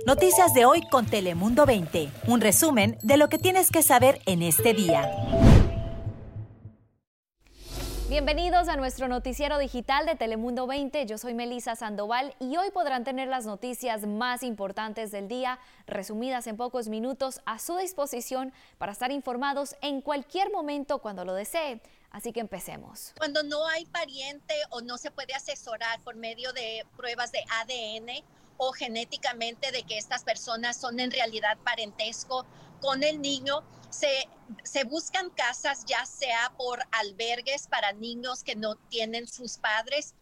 Noticias 0.00 0.52
de 0.52 0.64
hoy 0.64 0.82
con 0.88 1.06
Telemundo 1.06 1.64
20. 1.64 2.10
Un 2.26 2.40
resumen 2.40 2.98
de 3.02 3.16
lo 3.16 3.28
que 3.28 3.38
tienes 3.38 3.70
que 3.70 3.82
saber 3.82 4.20
en 4.26 4.42
este 4.42 4.74
día. 4.74 5.08
Bienvenidos 8.08 8.68
a 8.68 8.76
nuestro 8.76 9.06
noticiero 9.06 9.58
digital 9.58 10.04
de 10.04 10.16
Telemundo 10.16 10.66
20. 10.66 11.06
Yo 11.06 11.18
soy 11.18 11.34
Melisa 11.34 11.76
Sandoval 11.76 12.34
y 12.40 12.56
hoy 12.56 12.70
podrán 12.72 13.04
tener 13.04 13.28
las 13.28 13.46
noticias 13.46 14.04
más 14.06 14.42
importantes 14.42 15.12
del 15.12 15.28
día, 15.28 15.60
resumidas 15.86 16.48
en 16.48 16.56
pocos 16.56 16.88
minutos, 16.88 17.40
a 17.46 17.60
su 17.60 17.76
disposición 17.76 18.52
para 18.78 18.92
estar 18.92 19.12
informados 19.12 19.76
en 19.82 20.00
cualquier 20.00 20.50
momento 20.50 20.98
cuando 20.98 21.24
lo 21.24 21.34
desee. 21.34 21.80
Así 22.10 22.32
que 22.32 22.40
empecemos. 22.40 23.14
Cuando 23.16 23.42
no 23.44 23.66
hay 23.68 23.86
pariente 23.86 24.54
o 24.70 24.80
no 24.80 24.98
se 24.98 25.10
puede 25.10 25.32
asesorar 25.32 26.00
por 26.02 26.16
medio 26.16 26.52
de 26.52 26.84
pruebas 26.96 27.30
de 27.30 27.38
ADN 27.60 28.24
o 28.56 28.72
genéticamente 28.72 29.72
de 29.72 29.82
que 29.82 29.98
estas 29.98 30.24
personas 30.24 30.76
son 30.76 31.00
en 31.00 31.10
realidad 31.10 31.58
parentesco 31.64 32.46
con 32.80 33.02
el 33.02 33.20
niño, 33.20 33.62
se, 33.90 34.28
se 34.64 34.84
buscan 34.84 35.30
casas 35.30 35.84
ya 35.86 36.04
sea 36.06 36.52
por 36.56 36.80
albergues 36.90 37.68
para 37.68 37.92
niños 37.92 38.42
que 38.42 38.56
no 38.56 38.76
tienen 38.88 39.26
sus 39.26 39.58
padres 39.58 40.14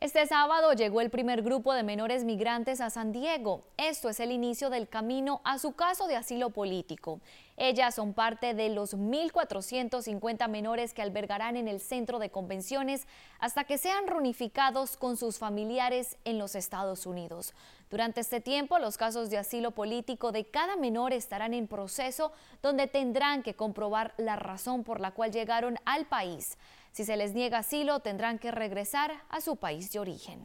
este 0.00 0.24
sábado 0.26 0.74
llegó 0.74 1.00
el 1.00 1.10
primer 1.10 1.42
grupo 1.42 1.74
de 1.74 1.82
menores 1.82 2.22
migrantes 2.22 2.80
a 2.80 2.88
San 2.88 3.10
Diego. 3.10 3.64
Esto 3.76 4.08
es 4.08 4.20
el 4.20 4.30
inicio 4.30 4.70
del 4.70 4.88
camino 4.88 5.40
a 5.42 5.58
su 5.58 5.72
caso 5.72 6.06
de 6.06 6.14
asilo 6.14 6.50
político. 6.50 7.20
Ellas 7.56 7.96
son 7.96 8.14
parte 8.14 8.54
de 8.54 8.68
los 8.68 8.96
1.450 8.96 10.48
menores 10.48 10.94
que 10.94 11.02
albergarán 11.02 11.56
en 11.56 11.66
el 11.66 11.80
centro 11.80 12.20
de 12.20 12.30
convenciones 12.30 13.08
hasta 13.40 13.64
que 13.64 13.76
sean 13.76 14.06
reunificados 14.06 14.96
con 14.96 15.16
sus 15.16 15.38
familiares 15.38 16.16
en 16.24 16.38
los 16.38 16.54
Estados 16.54 17.04
Unidos. 17.04 17.52
Durante 17.90 18.20
este 18.20 18.40
tiempo, 18.40 18.78
los 18.78 18.98
casos 18.98 19.30
de 19.30 19.38
asilo 19.38 19.72
político 19.72 20.30
de 20.30 20.44
cada 20.44 20.76
menor 20.76 21.12
estarán 21.12 21.54
en 21.54 21.66
proceso 21.66 22.30
donde 22.62 22.86
tendrán 22.86 23.42
que 23.42 23.54
comprobar 23.54 24.14
la 24.16 24.36
razón 24.36 24.84
por 24.84 25.00
la 25.00 25.10
cual 25.10 25.32
llegaron 25.32 25.76
al 25.86 26.06
país. 26.06 26.56
Si 26.98 27.04
se 27.04 27.16
les 27.16 27.32
niega 27.32 27.58
asilo, 27.58 28.00
tendrán 28.00 28.40
que 28.40 28.50
regresar 28.50 29.22
a 29.28 29.40
su 29.40 29.54
país 29.54 29.92
de 29.92 30.00
origen. 30.00 30.44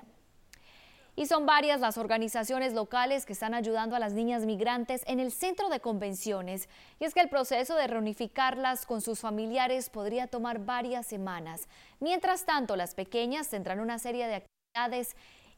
Y 1.15 1.25
son 1.25 1.47
varias 1.47 1.79
las 1.79 1.97
organizaciones 1.97 2.73
locales 2.73 3.25
que 3.25 3.33
están 3.33 3.55
ayudando 3.55 3.95
a 3.95 3.99
las 3.99 4.13
niñas 4.13 4.45
migrantes 4.45 5.01
en 5.07 5.19
el 5.19 5.31
centro 5.31 5.69
de 5.69 5.79
convenciones. 5.79 6.69
Y 6.99 7.05
es 7.05 7.15
que 7.15 7.21
el 7.21 7.29
proceso 7.29 7.75
de 7.75 7.87
reunificarlas 7.87 8.85
con 8.85 9.01
sus 9.01 9.19
familiares 9.19 9.89
podría 9.89 10.27
tomar 10.27 10.59
varias 10.59 11.07
semanas. 11.07 11.67
Mientras 11.99 12.45
tanto, 12.45 12.75
las 12.75 12.93
pequeñas 12.93 13.49
tendrán 13.49 13.79
una 13.79 13.97
serie 13.97 14.27
de 14.27 14.35
actividades 14.35 15.15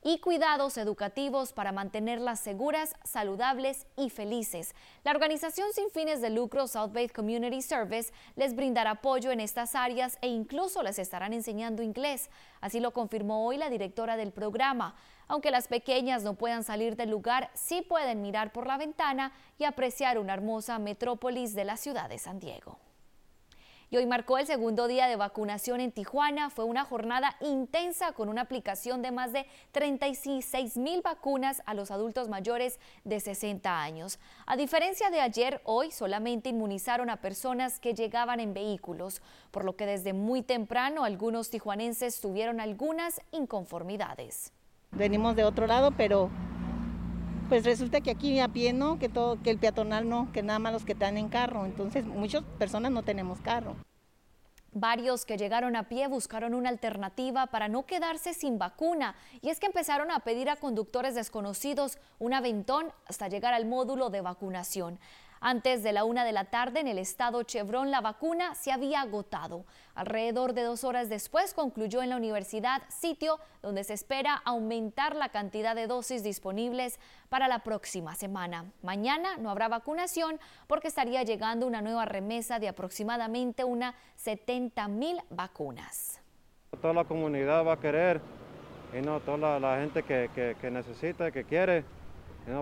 y 0.07 0.19
cuidados 0.19 0.77
educativos 0.77 1.51
para 1.51 1.71
mantenerlas 1.71 2.39
seguras, 2.39 2.93
saludables 3.03 3.87
y 3.97 4.11
felices. 4.11 4.75
La 5.03 5.09
organización 5.09 5.73
sin 5.73 5.89
fines 5.89 6.21
de 6.21 6.29
lucro 6.29 6.67
South 6.67 6.91
Bay 6.93 7.09
Community 7.09 7.63
Service 7.63 8.13
les 8.35 8.55
brindará 8.55 8.91
apoyo 8.91 9.31
en 9.31 9.39
estas 9.39 9.73
áreas 9.73 10.19
e 10.21 10.27
incluso 10.27 10.83
les 10.83 10.99
estarán 10.99 11.33
enseñando 11.33 11.81
inglés. 11.81 12.29
Así 12.61 12.79
lo 12.79 12.91
confirmó 12.93 13.47
hoy 13.47 13.57
la 13.57 13.71
directora 13.71 14.15
del 14.15 14.31
programa. 14.31 14.95
Aunque 15.27 15.49
las 15.49 15.67
pequeñas 15.67 16.21
no 16.21 16.35
puedan 16.35 16.63
salir 16.63 16.95
del 16.95 17.09
lugar, 17.09 17.49
sí 17.55 17.81
pueden 17.81 18.21
mirar 18.21 18.51
por 18.51 18.67
la 18.67 18.77
ventana 18.77 19.31
y 19.57 19.63
apreciar 19.63 20.19
una 20.19 20.35
hermosa 20.35 20.77
metrópolis 20.77 21.55
de 21.55 21.65
la 21.65 21.77
ciudad 21.77 22.09
de 22.09 22.19
San 22.19 22.39
Diego 22.39 22.77
y 23.89 23.97
hoy 23.97 24.05
marcó 24.05 24.37
el 24.37 24.47
segundo 24.47 24.87
día 24.87 25.07
de 25.07 25.15
vacunación 25.15 25.79
en 25.79 25.91
Tijuana. 25.91 26.49
Fue 26.49 26.65
una 26.65 26.85
jornada 26.85 27.35
intensa 27.41 28.13
con 28.13 28.29
una 28.29 28.41
aplicación 28.41 29.01
de 29.01 29.11
más 29.11 29.33
de 29.33 29.45
36 29.71 30.77
mil 30.77 31.01
vacunas 31.01 31.61
a 31.65 31.73
los 31.73 31.91
adultos 31.91 32.29
mayores 32.29 32.79
de 33.03 33.19
60 33.19 33.81
años. 33.81 34.19
A 34.45 34.55
diferencia 34.57 35.09
de 35.09 35.21
ayer, 35.21 35.61
hoy 35.63 35.91
solamente 35.91 36.49
inmunizaron 36.49 37.09
a 37.09 37.17
personas 37.17 37.79
que 37.79 37.93
llegaban 37.93 38.39
en 38.39 38.53
vehículos, 38.53 39.21
por 39.51 39.65
lo 39.65 39.75
que 39.75 39.85
desde 39.85 40.13
muy 40.13 40.41
temprano 40.41 41.03
algunos 41.03 41.49
tijuanenses 41.49 42.19
tuvieron 42.21 42.59
algunas 42.59 43.21
inconformidades. 43.31 44.51
Venimos 44.91 45.35
de 45.35 45.43
otro 45.43 45.67
lado, 45.67 45.91
pero 45.91 46.29
pues 47.47 47.63
resulta 47.63 48.01
que 48.01 48.11
aquí 48.11 48.39
a 48.39 48.47
pie 48.47 48.73
no, 48.73 48.99
que 48.99 49.09
todo, 49.09 49.41
que 49.41 49.51
el 49.51 49.57
peatonal 49.57 50.09
no, 50.09 50.31
que 50.31 50.43
nada 50.43 50.59
más 50.59 50.73
los 50.73 50.85
que 50.85 50.93
están 50.93 51.17
en 51.17 51.29
carro. 51.29 51.65
Entonces 51.65 52.05
muchas 52.05 52.43
personas 52.57 52.91
no 52.91 53.03
tenemos 53.03 53.39
carro. 53.41 53.75
Varios 54.77 55.25
que 55.25 55.37
llegaron 55.37 55.77
a 55.77 55.87
pie 55.87 56.07
buscaron 56.07 56.53
una 56.53 56.67
alternativa 56.67 57.47
para 57.47 57.69
no 57.69 57.85
quedarse 57.85 58.33
sin 58.33 58.57
vacuna 58.57 59.15
y 59.41 59.49
es 59.49 59.59
que 59.59 59.67
empezaron 59.67 60.11
a 60.11 60.19
pedir 60.19 60.49
a 60.49 60.57
conductores 60.57 61.15
desconocidos 61.15 61.97
un 62.19 62.33
aventón 62.33 62.91
hasta 63.05 63.29
llegar 63.29 63.53
al 63.53 63.65
módulo 63.65 64.09
de 64.09 64.19
vacunación. 64.19 64.99
Antes 65.41 65.83
de 65.83 65.91
la 65.91 66.05
una 66.05 66.23
de 66.23 66.31
la 66.31 66.45
tarde 66.45 66.79
en 66.79 66.87
el 66.87 66.97
estado 66.97 67.43
Chevron 67.43 67.91
la 67.91 68.01
vacuna 68.01 68.55
se 68.55 68.71
había 68.71 69.01
agotado. 69.01 69.65
Alrededor 69.93 70.53
de 70.53 70.63
dos 70.63 70.83
horas 70.83 71.09
después 71.09 71.53
concluyó 71.53 72.01
en 72.01 72.09
la 72.09 72.17
universidad, 72.17 72.81
sitio 72.89 73.39
donde 73.61 73.83
se 73.83 73.93
espera 73.93 74.41
aumentar 74.45 75.15
la 75.15 75.29
cantidad 75.29 75.75
de 75.75 75.87
dosis 75.87 76.23
disponibles 76.23 76.99
para 77.29 77.47
la 77.47 77.59
próxima 77.59 78.15
semana. 78.15 78.65
Mañana 78.81 79.37
no 79.37 79.49
habrá 79.49 79.67
vacunación 79.67 80.39
porque 80.67 80.87
estaría 80.87 81.23
llegando 81.23 81.67
una 81.67 81.81
nueva 81.81 82.05
remesa 82.05 82.59
de 82.59 82.67
aproximadamente 82.67 83.63
unas 83.63 83.95
70 84.15 84.87
mil 84.87 85.17
vacunas. 85.29 86.21
Toda 86.81 86.93
la 86.93 87.05
comunidad 87.05 87.65
va 87.65 87.73
a 87.73 87.79
querer 87.79 88.21
y 88.97 89.01
no 89.01 89.19
toda 89.19 89.59
la, 89.59 89.77
gente 89.77 90.03
que, 90.03 90.29
que, 90.59 90.71
necesita, 90.71 91.31
que 91.31 91.43
quiere, 91.43 91.83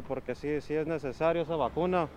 porque 0.08 0.36
sí, 0.36 0.62
sí 0.62 0.74
es 0.74 0.88
necesario 0.88 1.44
esa 1.44 1.56
vacuna. 1.56 2.10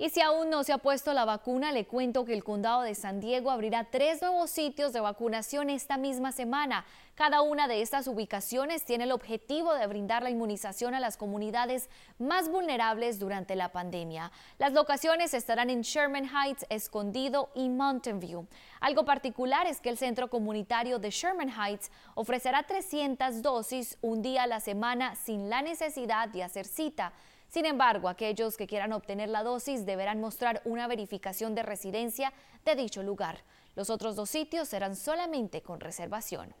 Y 0.00 0.08
si 0.08 0.22
aún 0.22 0.48
no 0.48 0.64
se 0.64 0.72
ha 0.72 0.78
puesto 0.78 1.12
la 1.12 1.26
vacuna, 1.26 1.72
le 1.72 1.84
cuento 1.84 2.24
que 2.24 2.32
el 2.32 2.42
condado 2.42 2.80
de 2.80 2.94
San 2.94 3.20
Diego 3.20 3.50
abrirá 3.50 3.84
tres 3.90 4.22
nuevos 4.22 4.48
sitios 4.48 4.94
de 4.94 5.00
vacunación 5.00 5.68
esta 5.68 5.98
misma 5.98 6.32
semana. 6.32 6.86
Cada 7.14 7.42
una 7.42 7.68
de 7.68 7.82
estas 7.82 8.06
ubicaciones 8.06 8.86
tiene 8.86 9.04
el 9.04 9.12
objetivo 9.12 9.74
de 9.74 9.86
brindar 9.86 10.22
la 10.22 10.30
inmunización 10.30 10.94
a 10.94 11.00
las 11.00 11.18
comunidades 11.18 11.90
más 12.18 12.48
vulnerables 12.48 13.18
durante 13.18 13.56
la 13.56 13.72
pandemia. 13.72 14.32
Las 14.56 14.72
locaciones 14.72 15.34
estarán 15.34 15.68
en 15.68 15.82
Sherman 15.82 16.30
Heights, 16.34 16.64
Escondido 16.70 17.50
y 17.54 17.68
Mountain 17.68 18.20
View. 18.20 18.46
Algo 18.80 19.04
particular 19.04 19.66
es 19.66 19.82
que 19.82 19.90
el 19.90 19.98
centro 19.98 20.30
comunitario 20.30 20.98
de 20.98 21.10
Sherman 21.10 21.50
Heights 21.50 21.90
ofrecerá 22.14 22.62
300 22.62 23.42
dosis 23.42 23.98
un 24.00 24.22
día 24.22 24.44
a 24.44 24.46
la 24.46 24.60
semana 24.60 25.14
sin 25.14 25.50
la 25.50 25.60
necesidad 25.60 26.30
de 26.30 26.42
hacer 26.42 26.64
cita. 26.64 27.12
Sin 27.50 27.66
embargo, 27.66 28.08
aquellos 28.08 28.56
que 28.56 28.68
quieran 28.68 28.92
obtener 28.92 29.28
la 29.28 29.42
dosis 29.42 29.84
deberán 29.84 30.20
mostrar 30.20 30.62
una 30.64 30.86
verificación 30.86 31.56
de 31.56 31.64
residencia 31.64 32.32
de 32.64 32.76
dicho 32.76 33.02
lugar. 33.02 33.42
Los 33.74 33.90
otros 33.90 34.14
dos 34.14 34.30
sitios 34.30 34.68
serán 34.68 34.94
solamente 34.94 35.60
con 35.60 35.80
reservación. 35.80 36.54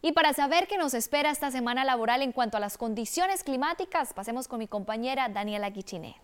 Y 0.00 0.12
para 0.12 0.32
saber 0.32 0.66
qué 0.66 0.78
nos 0.78 0.94
espera 0.94 1.30
esta 1.30 1.50
semana 1.50 1.84
laboral 1.84 2.22
en 2.22 2.32
cuanto 2.32 2.56
a 2.56 2.60
las 2.60 2.78
condiciones 2.78 3.44
climáticas, 3.44 4.14
pasemos 4.14 4.48
con 4.48 4.60
mi 4.60 4.66
compañera 4.66 5.28
Daniela 5.28 5.68
Guichiné. 5.68 6.16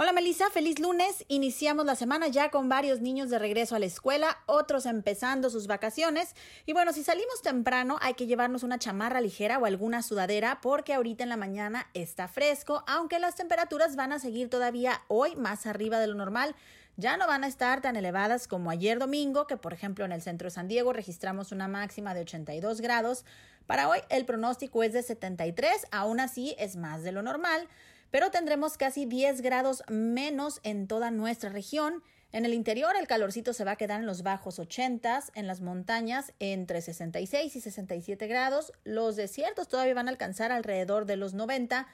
Hola 0.00 0.12
Melissa, 0.12 0.48
feliz 0.48 0.78
lunes. 0.78 1.24
Iniciamos 1.26 1.84
la 1.84 1.96
semana 1.96 2.28
ya 2.28 2.52
con 2.52 2.68
varios 2.68 3.00
niños 3.00 3.30
de 3.30 3.38
regreso 3.40 3.74
a 3.74 3.80
la 3.80 3.86
escuela, 3.86 4.38
otros 4.46 4.86
empezando 4.86 5.50
sus 5.50 5.66
vacaciones. 5.66 6.36
Y 6.66 6.72
bueno, 6.72 6.92
si 6.92 7.02
salimos 7.02 7.42
temprano 7.42 7.98
hay 8.00 8.14
que 8.14 8.28
llevarnos 8.28 8.62
una 8.62 8.78
chamarra 8.78 9.20
ligera 9.20 9.58
o 9.58 9.66
alguna 9.66 10.04
sudadera 10.04 10.60
porque 10.62 10.94
ahorita 10.94 11.24
en 11.24 11.30
la 11.30 11.36
mañana 11.36 11.88
está 11.94 12.28
fresco, 12.28 12.84
aunque 12.86 13.18
las 13.18 13.34
temperaturas 13.34 13.96
van 13.96 14.12
a 14.12 14.20
seguir 14.20 14.48
todavía 14.48 15.02
hoy 15.08 15.34
más 15.34 15.66
arriba 15.66 15.98
de 15.98 16.06
lo 16.06 16.14
normal. 16.14 16.54
Ya 16.96 17.16
no 17.16 17.26
van 17.26 17.42
a 17.42 17.48
estar 17.48 17.80
tan 17.80 17.96
elevadas 17.96 18.46
como 18.46 18.70
ayer 18.70 19.00
domingo, 19.00 19.48
que 19.48 19.56
por 19.56 19.72
ejemplo 19.72 20.04
en 20.04 20.12
el 20.12 20.22
centro 20.22 20.46
de 20.46 20.52
San 20.52 20.68
Diego 20.68 20.92
registramos 20.92 21.50
una 21.50 21.66
máxima 21.66 22.14
de 22.14 22.20
82 22.20 22.80
grados. 22.80 23.24
Para 23.66 23.88
hoy 23.88 23.98
el 24.10 24.24
pronóstico 24.26 24.84
es 24.84 24.92
de 24.92 25.02
73, 25.02 25.88
aún 25.90 26.20
así 26.20 26.54
es 26.56 26.76
más 26.76 27.02
de 27.02 27.10
lo 27.10 27.22
normal 27.22 27.68
pero 28.10 28.30
tendremos 28.30 28.76
casi 28.76 29.04
10 29.04 29.42
grados 29.42 29.82
menos 29.88 30.60
en 30.62 30.86
toda 30.86 31.10
nuestra 31.10 31.50
región. 31.50 32.02
En 32.30 32.44
el 32.44 32.52
interior 32.52 32.94
el 32.96 33.06
calorcito 33.06 33.52
se 33.52 33.64
va 33.64 33.72
a 33.72 33.76
quedar 33.76 34.00
en 34.00 34.06
los 34.06 34.22
bajos 34.22 34.58
80, 34.58 35.24
en 35.34 35.46
las 35.46 35.60
montañas 35.60 36.34
entre 36.40 36.82
66 36.82 37.56
y 37.56 37.60
67 37.60 38.26
grados, 38.26 38.72
los 38.84 39.16
desiertos 39.16 39.68
todavía 39.68 39.94
van 39.94 40.08
a 40.08 40.10
alcanzar 40.10 40.52
alrededor 40.52 41.06
de 41.06 41.16
los 41.16 41.32
90, 41.32 41.88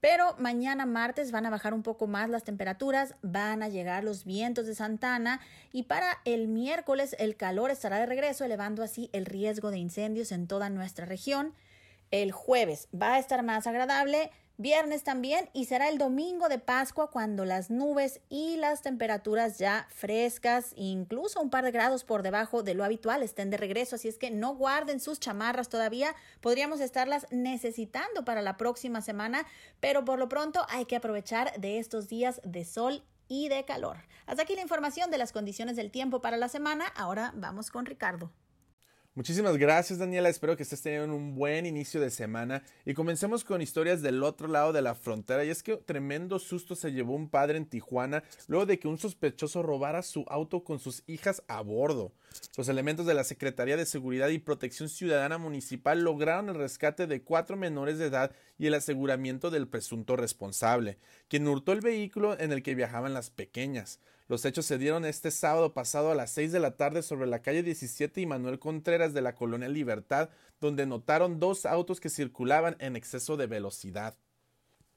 pero 0.00 0.36
mañana 0.38 0.86
martes 0.86 1.32
van 1.32 1.46
a 1.46 1.50
bajar 1.50 1.74
un 1.74 1.82
poco 1.82 2.06
más 2.06 2.30
las 2.30 2.44
temperaturas, 2.44 3.14
van 3.22 3.62
a 3.62 3.68
llegar 3.68 4.04
los 4.04 4.24
vientos 4.24 4.66
de 4.66 4.74
Santana 4.74 5.40
y 5.72 5.84
para 5.84 6.18
el 6.24 6.48
miércoles 6.48 7.14
el 7.18 7.36
calor 7.36 7.70
estará 7.70 7.98
de 7.98 8.06
regreso, 8.06 8.44
elevando 8.44 8.82
así 8.82 9.10
el 9.12 9.26
riesgo 9.26 9.70
de 9.70 9.78
incendios 9.78 10.32
en 10.32 10.46
toda 10.46 10.70
nuestra 10.70 11.06
región. 11.06 11.54
el 12.10 12.32
jueves 12.32 12.88
va 12.94 13.14
a 13.14 13.18
estar 13.18 13.42
más 13.42 13.66
agradable, 13.66 14.30
viernes 14.56 15.02
también 15.02 15.48
y 15.52 15.64
será 15.64 15.88
el 15.88 15.98
domingo 15.98 16.48
de 16.48 16.58
Pascua 16.58 17.10
cuando 17.10 17.44
las 17.44 17.70
nubes 17.70 18.20
y 18.28 18.56
las 18.56 18.82
temperaturas 18.82 19.58
ya 19.58 19.88
frescas, 19.90 20.72
incluso 20.76 21.40
un 21.40 21.50
par 21.50 21.64
de 21.64 21.72
grados 21.72 22.04
por 22.04 22.22
debajo 22.22 22.62
de 22.62 22.74
lo 22.74 22.84
habitual, 22.84 23.22
estén 23.22 23.50
de 23.50 23.56
regreso. 23.56 23.96
Así 23.96 24.08
es 24.08 24.18
que 24.18 24.30
no 24.30 24.54
guarden 24.54 25.00
sus 25.00 25.18
chamarras 25.18 25.68
todavía, 25.68 26.14
podríamos 26.40 26.80
estarlas 26.80 27.26
necesitando 27.30 28.24
para 28.24 28.42
la 28.42 28.56
próxima 28.56 29.00
semana, 29.00 29.46
pero 29.80 30.04
por 30.04 30.18
lo 30.18 30.28
pronto 30.28 30.64
hay 30.68 30.84
que 30.84 30.96
aprovechar 30.96 31.52
de 31.58 31.78
estos 31.78 32.08
días 32.08 32.40
de 32.44 32.64
sol 32.64 33.02
y 33.28 33.48
de 33.48 33.64
calor. 33.64 33.96
Hasta 34.26 34.42
aquí 34.42 34.54
la 34.54 34.62
información 34.62 35.10
de 35.10 35.18
las 35.18 35.32
condiciones 35.32 35.76
del 35.76 35.90
tiempo 35.90 36.20
para 36.20 36.36
la 36.36 36.48
semana. 36.48 36.86
Ahora 36.96 37.32
vamos 37.34 37.70
con 37.70 37.86
Ricardo. 37.86 38.30
Muchísimas 39.16 39.56
gracias 39.58 40.00
Daniela, 40.00 40.28
espero 40.28 40.56
que 40.56 40.64
estés 40.64 40.82
teniendo 40.82 41.14
un 41.14 41.36
buen 41.36 41.66
inicio 41.66 42.00
de 42.00 42.10
semana 42.10 42.64
y 42.84 42.94
comencemos 42.94 43.44
con 43.44 43.62
historias 43.62 44.02
del 44.02 44.24
otro 44.24 44.48
lado 44.48 44.72
de 44.72 44.82
la 44.82 44.96
frontera 44.96 45.44
y 45.44 45.50
es 45.50 45.62
que 45.62 45.76
tremendo 45.76 46.40
susto 46.40 46.74
se 46.74 46.90
llevó 46.90 47.14
un 47.14 47.28
padre 47.28 47.56
en 47.56 47.66
Tijuana 47.66 48.24
luego 48.48 48.66
de 48.66 48.80
que 48.80 48.88
un 48.88 48.98
sospechoso 48.98 49.62
robara 49.62 50.02
su 50.02 50.24
auto 50.26 50.64
con 50.64 50.80
sus 50.80 51.04
hijas 51.06 51.44
a 51.46 51.60
bordo. 51.60 52.10
Los 52.56 52.68
elementos 52.68 53.06
de 53.06 53.14
la 53.14 53.22
Secretaría 53.22 53.76
de 53.76 53.86
Seguridad 53.86 54.30
y 54.30 54.40
Protección 54.40 54.88
Ciudadana 54.88 55.38
Municipal 55.38 56.02
lograron 56.02 56.48
el 56.48 56.56
rescate 56.56 57.06
de 57.06 57.22
cuatro 57.22 57.56
menores 57.56 57.98
de 57.98 58.06
edad 58.06 58.32
y 58.58 58.66
el 58.66 58.74
aseguramiento 58.74 59.52
del 59.52 59.68
presunto 59.68 60.16
responsable, 60.16 60.98
quien 61.28 61.46
hurtó 61.46 61.70
el 61.70 61.82
vehículo 61.82 62.36
en 62.36 62.50
el 62.50 62.64
que 62.64 62.74
viajaban 62.74 63.14
las 63.14 63.30
pequeñas. 63.30 64.00
Los 64.26 64.46
hechos 64.46 64.64
se 64.64 64.78
dieron 64.78 65.04
este 65.04 65.30
sábado 65.30 65.74
pasado 65.74 66.10
a 66.10 66.14
las 66.14 66.30
6 66.30 66.50
de 66.50 66.58
la 66.58 66.76
tarde 66.76 67.02
sobre 67.02 67.26
la 67.26 67.42
calle 67.42 67.62
17 67.62 68.22
y 68.22 68.26
Manuel 68.26 68.58
Contreras 68.58 69.12
de 69.12 69.20
la 69.20 69.34
colonia 69.34 69.68
Libertad, 69.68 70.30
donde 70.62 70.86
notaron 70.86 71.38
dos 71.38 71.66
autos 71.66 72.00
que 72.00 72.08
circulaban 72.08 72.74
en 72.78 72.96
exceso 72.96 73.36
de 73.36 73.46
velocidad. 73.46 74.16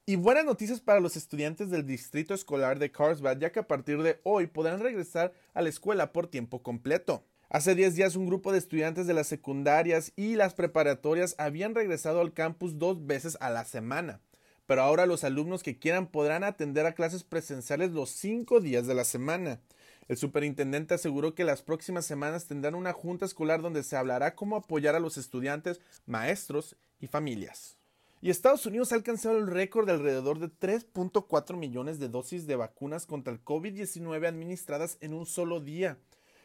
Y 0.06 0.16
buenas 0.16 0.46
noticias 0.46 0.80
para 0.80 1.02
los 1.02 1.18
estudiantes 1.18 1.70
del 1.70 1.86
distrito 1.86 2.34
escolar 2.34 2.80
de 2.80 2.90
Carlsbad, 2.90 3.38
ya 3.38 3.52
que 3.52 3.60
a 3.60 3.68
partir 3.68 4.02
de 4.02 4.22
hoy 4.24 4.48
podrán 4.48 4.80
regresar 4.80 5.34
a 5.54 5.62
la 5.62 5.68
escuela 5.68 6.14
por 6.14 6.28
tiempo 6.28 6.64
completo. 6.64 7.26
Hace 7.50 7.76
10 7.76 7.96
días 7.96 8.16
un 8.16 8.28
grupo 8.28 8.54
de 8.54 8.60
estudiantes 8.60 9.08
de 9.08 9.14
las 9.14 9.28
secundarias 9.28 10.14
y 10.16 10.36
las 10.36 10.54
preparatorias 10.54 11.36
habían 11.38 11.76
regresado 11.76 12.22
al 12.22 12.32
campus 12.32 12.80
dos 12.80 13.06
veces 13.06 13.38
a 13.42 13.50
la 13.50 13.66
semana 13.66 14.22
pero 14.68 14.84
ahora 14.84 15.08
los 15.08 15.24
alumnos 15.24 15.64
que 15.64 15.80
quieran 15.80 16.08
podrán 16.08 16.44
atender 16.44 16.86
a 16.86 16.94
clases 16.94 17.24
presenciales 17.24 17.92
los 17.92 18.12
cinco 18.12 18.60
días 18.60 18.86
de 18.86 18.94
la 18.94 19.06
semana. 19.06 19.60
El 20.08 20.18
superintendente 20.18 20.94
aseguró 20.94 21.34
que 21.34 21.44
las 21.44 21.64
próximas 21.64 22.06
semanas 22.06 22.46
tendrán 22.46 22.76
una 22.76 22.94
junta 22.94 23.26
escolar 23.26 23.62
donde 23.62 23.84
se 23.84 23.98
hablará 23.98 24.36
cómo 24.36 24.58
apoyar 24.58 24.94
a 24.96 25.00
los 25.00 25.18
estudiantes, 25.18 25.82
maestros 26.06 26.78
y 27.00 27.08
familias. 27.08 27.78
Y 28.20 28.30
Estados 28.30 28.66
Unidos 28.66 28.92
ha 28.92 28.96
alcanzado 28.96 29.38
el 29.38 29.48
récord 29.48 29.86
de 29.86 29.94
alrededor 29.94 30.40
de 30.40 30.48
3.4 30.48 31.56
millones 31.56 32.00
de 32.00 32.10
dosis 32.10 32.48
de 32.48 32.56
vacunas 32.56 33.06
contra 33.06 33.32
el 33.32 33.44
COVID-19 33.44 34.28
administradas 34.28 34.98
en 35.02 35.14
un 35.14 35.26
solo 35.26 35.60
día. 35.60 35.98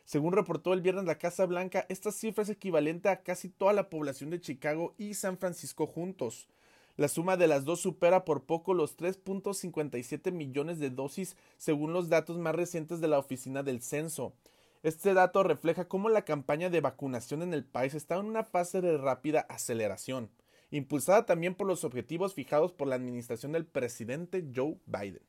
Según 0.05 0.33
reportó 0.33 0.75
el 0.75 0.83
viernes 0.83 1.05
la 1.05 1.19
Casa 1.19 1.47
Blanca, 1.47 1.87
esta 1.89 2.13
cifra 2.13 2.43
es 2.43 2.51
equivalente 2.51 3.09
a 3.09 3.23
casi 3.23 3.49
toda 3.49 3.73
la 3.73 3.89
población 3.89 4.31
de 4.31 4.41
Chicago 4.41 4.95
y 4.99 5.15
San 5.15 5.39
Francisco 5.39 5.87
juntos. 5.87 6.49
La 6.97 7.09
suma 7.09 7.37
de 7.37 7.47
las 7.47 7.65
dos 7.65 7.81
supera 7.81 8.25
por 8.25 8.45
poco 8.45 8.75
los 8.75 8.97
3.57 8.99 10.31
millones 10.31 10.79
de 10.79 10.91
dosis 10.91 11.37
según 11.57 11.93
los 11.93 12.09
datos 12.09 12.39
más 12.39 12.55
recientes 12.55 13.01
de 13.01 13.09
la 13.09 13.19
Oficina 13.19 13.63
del 13.63 13.83
Censo. 13.83 14.35
Este 14.83 15.15
dato 15.15 15.43
refleja 15.43 15.87
cómo 15.89 16.09
la 16.09 16.25
campaña 16.25 16.69
de 16.69 16.81
vacunación 16.81 17.43
en 17.43 17.55
el 17.55 17.65
país 17.65 17.95
está 17.95 18.17
en 18.17 18.27
una 18.27 18.45
fase 18.45 18.81
de 18.81 18.99
rápida 18.99 19.41
aceleración, 19.49 20.31
impulsada 20.71 21.25
también 21.25 21.55
por 21.55 21.67
los 21.67 21.85
objetivos 21.85 22.35
fijados 22.35 22.73
por 22.73 22.89
la 22.89 22.97
administración 22.97 23.53
del 23.53 23.65
presidente 23.65 24.45
Joe 24.55 24.79
Biden. 24.87 25.23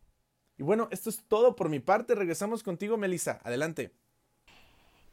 Y 0.58 0.64
bueno, 0.64 0.88
esto 0.92 1.10
es 1.10 1.24
todo 1.28 1.56
por 1.56 1.70
mi 1.70 1.80
parte. 1.80 2.16
Regresamos 2.16 2.64
contigo, 2.64 2.98
Melissa. 2.98 3.40
Adelante. 3.44 3.94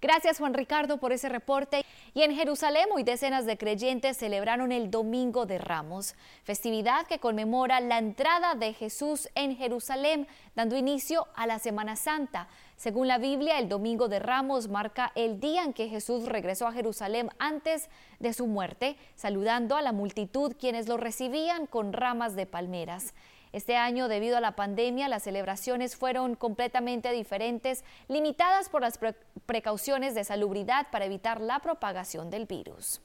Gracias 0.03 0.39
Juan 0.39 0.55
Ricardo 0.55 0.97
por 0.97 1.13
ese 1.13 1.29
reporte. 1.29 1.85
Y 2.15 2.23
en 2.23 2.35
Jerusalén 2.35 2.87
hoy 2.95 3.03
decenas 3.03 3.45
de 3.45 3.59
creyentes 3.59 4.17
celebraron 4.17 4.73
el 4.73 4.91
Domingo 4.91 5.45
de 5.45 5.59
Ramos, 5.59 6.15
festividad 6.43 7.07
que 7.07 7.19
conmemora 7.19 7.81
la 7.81 7.99
entrada 7.99 8.55
de 8.55 8.73
Jesús 8.73 9.29
en 9.35 9.57
Jerusalén, 9.57 10.27
dando 10.55 10.77
inicio 10.77 11.29
a 11.35 11.47
la 11.47 11.59
Semana 11.59 11.97
Santa. 11.97 12.49
Según 12.81 13.09
la 13.09 13.19
Biblia, 13.19 13.59
el 13.59 13.69
Domingo 13.69 14.09
de 14.09 14.21
Ramos 14.21 14.69
marca 14.69 15.13
el 15.15 15.39
día 15.39 15.65
en 15.65 15.75
que 15.75 15.91
Jesús 15.91 16.25
regresó 16.25 16.67
a 16.67 16.73
Jerusalén 16.73 17.29
antes 17.39 17.91
de 18.21 18.33
su 18.33 18.47
muerte, 18.47 18.97
saludando 19.17 19.77
a 19.77 19.83
la 19.83 19.93
multitud 19.93 20.57
quienes 20.59 20.89
lo 20.89 20.97
recibían 20.97 21.67
con 21.67 21.93
ramas 21.93 22.37
de 22.37 22.47
palmeras. 22.47 23.13
Este 23.53 23.77
año, 23.77 24.09
debido 24.09 24.39
a 24.39 24.41
la 24.41 24.57
pandemia, 24.57 25.11
las 25.11 25.25
celebraciones 25.25 25.95
fueron 25.95 26.37
completamente 26.37 27.13
diferentes, 27.13 27.85
limitadas 28.09 28.71
por 28.71 28.81
las 28.81 28.99
precauciones 29.45 30.15
de 30.15 30.25
salubridad 30.25 30.87
para 30.91 31.05
evitar 31.05 31.43
la 31.43 31.59
propagación 31.59 32.31
del 32.31 32.47
virus. 32.47 33.03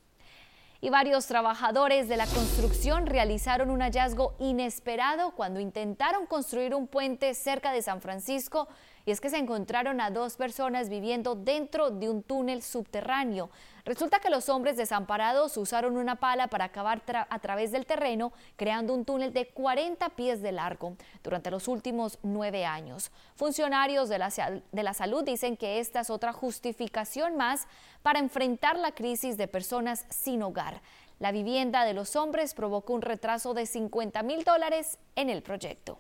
Y 0.80 0.89
varios 0.89 1.25
trabajadores 1.25 2.07
de 2.07 2.16
la 2.16 2.27
construcción 2.27 3.07
realizaron 3.07 3.72
un 3.72 3.81
hallazgo 3.81 4.36
inesperado 4.39 5.31
cuando 5.31 5.60
intentaron 5.60 6.27
construir 6.27 6.75
un 6.75 6.88
puente 6.88 7.33
cerca 7.33 7.74
de 7.74 7.81
San 7.81 8.00
Francisco 8.00 8.69
y 9.06 9.12
es 9.12 9.22
que 9.22 9.30
se 9.30 9.38
encontraron 9.38 10.02
a 10.02 10.10
dos 10.10 10.36
personas 10.36 10.90
viviendo 10.90 11.36
dentro 11.36 11.92
de 11.92 12.10
un 12.10 12.24
túnel 12.24 12.63
subterráneo. 12.63 13.50
Resulta 13.86 14.19
que 14.19 14.31
los 14.31 14.50
hombres 14.50 14.78
desamparados 14.78 15.57
usaron 15.57 15.96
una 15.96 16.16
pala 16.16 16.48
para 16.48 16.66
acabar 16.66 17.04
a 17.30 17.40
través 17.40 17.72
del 17.72 17.86
terreno, 17.86 18.34
creando 18.56 18.94
un 18.96 19.06
túnel 19.06 19.31
de 19.31 19.48
40 19.48 20.10
pies 20.10 20.42
de 20.42 20.52
largo 20.52 20.98
durante 21.24 21.52
los 21.52 21.68
últimos 21.68 22.18
nueve 22.24 22.66
años. 22.66 23.12
Funcionarios 23.36 24.10
de 24.10 24.18
la, 24.18 24.30
de 24.72 24.84
la 24.84 24.94
salud 24.96 25.24
dicen 25.24 25.56
que 25.56 25.80
esta 25.80 26.00
es 26.00 26.10
otra 26.10 26.34
justificación 26.34 27.38
más 27.38 27.68
para 28.01 28.19
enfrentar 28.19 28.78
la 28.80 28.94
crisis 28.94 29.38
de 29.38 29.48
personas 29.48 30.06
sin 30.10 30.42
hogar. 30.42 30.81
La 31.19 31.31
vivienda 31.31 31.86
de 31.86 31.94
los 31.94 32.16
hombres 32.16 32.56
provocó 32.56 32.94
un 32.94 33.01
retraso 33.04 33.54
de 33.54 33.68
50 33.68 34.24
mil 34.24 34.44
dólares 34.44 34.98
en 35.16 35.30
el 35.30 35.44
proyecto. 35.44 36.00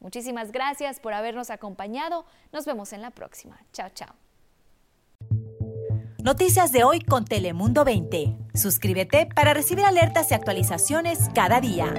Muchísimas 0.00 0.50
gracias 0.50 0.98
por 0.98 1.12
habernos 1.12 1.50
acompañado. 1.50 2.24
Nos 2.52 2.64
vemos 2.64 2.92
en 2.92 3.02
la 3.02 3.10
próxima. 3.10 3.60
Chao, 3.72 3.90
chao. 3.94 4.14
Noticias 6.22 6.72
de 6.72 6.84
hoy 6.84 7.00
con 7.00 7.24
Telemundo 7.24 7.84
20. 7.84 8.36
Suscríbete 8.54 9.26
para 9.26 9.54
recibir 9.54 9.84
alertas 9.84 10.30
y 10.30 10.34
actualizaciones 10.34 11.28
cada 11.34 11.60
día. 11.60 11.94